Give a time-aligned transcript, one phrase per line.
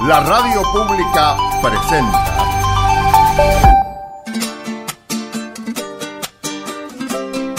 [0.00, 2.26] La radio pública presenta.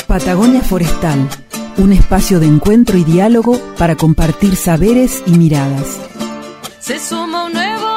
[0.05, 1.27] Patagonia Forestal,
[1.77, 5.99] un espacio de encuentro y diálogo para compartir saberes y miradas.
[6.79, 7.96] Se suma un nuevo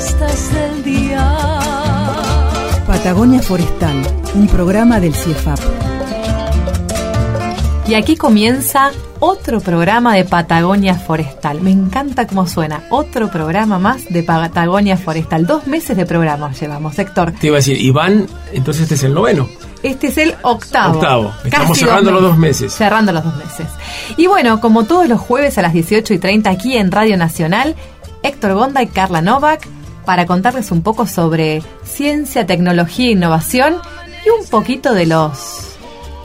[0.00, 1.60] Del día.
[2.86, 3.96] Patagonia Forestal,
[4.34, 5.58] un programa del CIEFAP.
[7.86, 11.60] Y aquí comienza otro programa de Patagonia Forestal.
[11.60, 12.84] Me encanta cómo suena.
[12.88, 15.46] Otro programa más de Patagonia Forestal.
[15.46, 17.32] Dos meses de programa llevamos, Héctor.
[17.32, 19.50] Te iba a decir, Iván, entonces este es el noveno.
[19.82, 20.94] Este es el octavo.
[20.94, 21.32] Octavo.
[21.44, 22.72] Estamos Casi cerrando los dos meses.
[22.72, 23.66] Cerrando los dos meses.
[24.16, 27.76] Y bueno, como todos los jueves a las 18 y 30 aquí en Radio Nacional,
[28.22, 29.68] Héctor Gonda y Carla Novak
[30.04, 33.76] para contarles un poco sobre ciencia, tecnología e innovación
[34.24, 35.76] y un poquito de los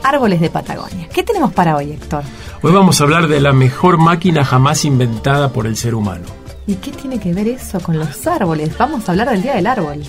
[0.02, 1.08] árboles de Patagonia.
[1.12, 2.22] ¿Qué tenemos para hoy, Héctor?
[2.62, 6.24] Hoy vamos a hablar de la mejor máquina jamás inventada por el ser humano.
[6.66, 8.76] ¿Y qué tiene que ver eso con los árboles?
[8.76, 10.02] Vamos a hablar del Día del Árbol.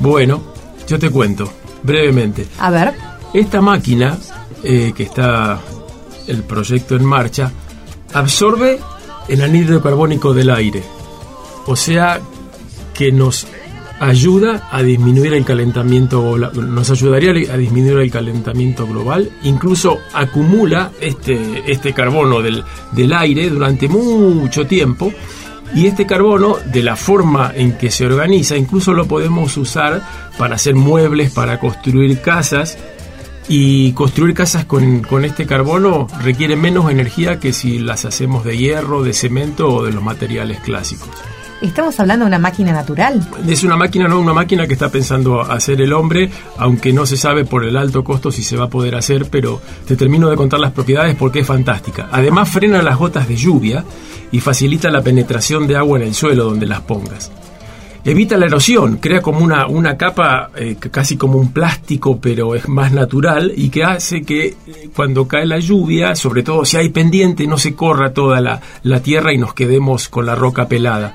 [0.00, 0.42] Bueno,
[0.86, 1.50] yo te cuento
[1.82, 2.46] brevemente.
[2.58, 2.94] A ver,
[3.34, 4.16] Esta máquina,
[4.62, 5.60] eh, que está
[6.26, 7.52] el proyecto en marcha,
[8.14, 8.78] absorbe
[9.28, 10.82] el anhídrido carbónico del aire.
[11.66, 12.20] O sea,
[12.98, 13.46] que nos
[14.00, 21.62] ayuda a disminuir el calentamiento nos ayudaría a disminuir el calentamiento global incluso acumula este,
[21.66, 25.12] este carbono del, del aire durante mucho tiempo
[25.74, 30.02] y este carbono de la forma en que se organiza incluso lo podemos usar
[30.36, 32.78] para hacer muebles para construir casas
[33.48, 38.58] y construir casas con, con este carbono requiere menos energía que si las hacemos de
[38.58, 41.08] hierro, de cemento o de los materiales clásicos.
[41.60, 43.26] Estamos hablando de una máquina natural.
[43.46, 47.16] Es una máquina, no una máquina que está pensando hacer el hombre, aunque no se
[47.16, 50.36] sabe por el alto costo si se va a poder hacer, pero te termino de
[50.36, 52.08] contar las propiedades porque es fantástica.
[52.12, 53.84] Además frena las gotas de lluvia
[54.30, 57.30] y facilita la penetración de agua en el suelo donde las pongas.
[58.04, 62.68] Evita la erosión, crea como una, una capa eh, casi como un plástico, pero es
[62.68, 64.56] más natural y que hace que eh,
[64.94, 69.02] cuando cae la lluvia, sobre todo si hay pendiente, no se corra toda la, la
[69.02, 71.14] tierra y nos quedemos con la roca pelada.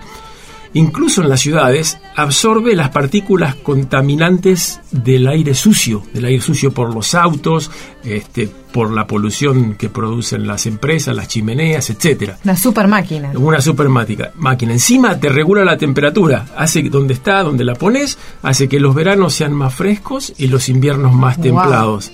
[0.75, 6.93] Incluso en las ciudades absorbe las partículas contaminantes del aire sucio, del aire sucio por
[6.93, 7.69] los autos,
[8.03, 12.39] este, por la polución que producen las empresas, las chimeneas, etcétera.
[12.43, 13.31] Una super máquina.
[13.35, 14.73] Una super máquina.
[14.73, 16.47] Encima te regula la temperatura.
[16.57, 20.69] Hace donde está, donde la pones, hace que los veranos sean más frescos y los
[20.69, 21.43] inviernos más Wow.
[21.43, 22.11] templados.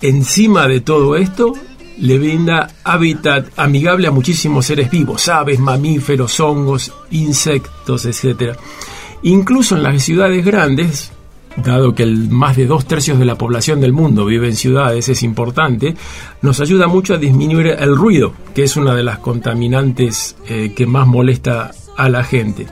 [0.00, 1.52] Encima de todo esto,
[1.98, 8.56] le brinda hábitat amigable a muchísimos seres vivos, aves, mamíferos, hongos, insectos, etc.
[9.22, 11.12] Incluso en las ciudades grandes,
[11.56, 15.08] dado que el más de dos tercios de la población del mundo vive en ciudades,
[15.08, 15.94] es importante,
[16.40, 20.86] nos ayuda mucho a disminuir el ruido, que es una de las contaminantes eh, que
[20.86, 22.66] más molesta a la gente.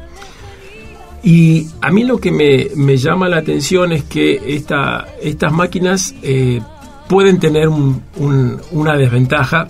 [1.23, 6.61] Y a mí lo que me, llama la atención es que esta, estas máquinas eh,
[7.09, 9.69] pueden tener un- un- una desventaja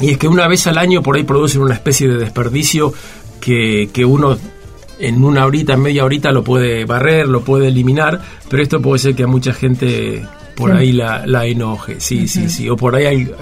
[0.00, 2.92] y es que una vez al año por ahí producen una especie de desperdicio
[3.40, 4.36] que, que uno
[4.98, 9.14] en una horita, media horita lo puede barrer, lo puede eliminar, pero esto puede ser
[9.14, 10.26] que a mucha gente
[10.58, 13.36] por ahí la, la enoje, sí, sí, sí, o por ahí al,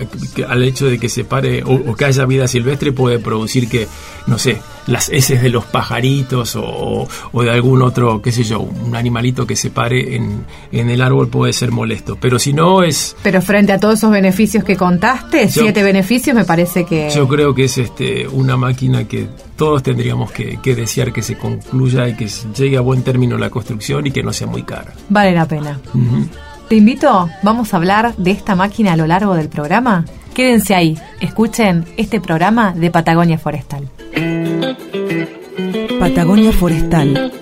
[0.48, 3.88] al hecho de que se pare o, o que haya vida silvestre puede producir que,
[4.26, 8.60] no sé, las heces de los pajaritos o, o- de algún otro, qué sé yo,
[8.60, 12.82] un animalito que se pare en, en el árbol puede ser molesto, pero si no
[12.84, 17.10] es, Pero frente a todos esos beneficios que contaste, Yo- siete beneficios, me parece que...
[17.14, 19.26] Yo creo que es este una máquina que
[19.56, 23.50] todos tendríamos que, que desear que se concluya y que llegue a buen término la
[23.50, 24.92] construcción y que no sea muy cara.
[25.08, 25.80] Vale la pena.
[25.94, 26.28] Ujú.
[26.68, 30.04] Te invito, vamos a hablar de esta máquina a lo largo del programa.
[30.34, 33.88] Quédense ahí, escuchen este programa de Patagonia Forestal.
[36.00, 37.32] Patagonia Forestal,